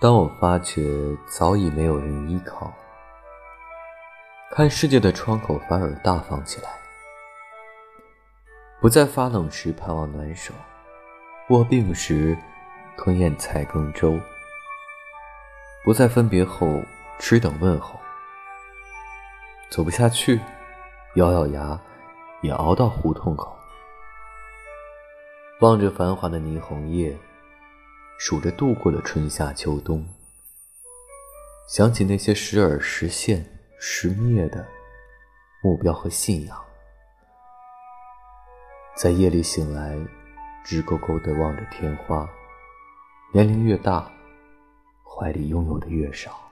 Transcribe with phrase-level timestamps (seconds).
[0.00, 2.72] 当我发觉早已没有人依靠，
[4.50, 6.70] 看世界的窗口反而大方起来，
[8.80, 10.54] 不再发冷时盼望暖手，
[11.50, 12.34] 卧病时
[12.96, 14.18] 吞咽菜羹粥，
[15.84, 16.80] 不再分别后
[17.18, 18.00] 只等问候，
[19.68, 20.40] 走不下去，
[21.16, 21.78] 咬咬牙
[22.40, 23.54] 也熬到胡同口，
[25.60, 27.14] 望着繁华的霓虹夜。
[28.22, 30.06] 数着度过的春夏秋冬，
[31.66, 33.42] 想起那些时而实现、
[33.78, 34.62] 时灭的
[35.62, 36.62] 目标和信仰，
[38.94, 39.96] 在夜里醒来，
[40.62, 42.28] 直勾勾地望着天花。
[43.32, 44.12] 年龄越大，
[45.02, 46.49] 怀里拥有的越少。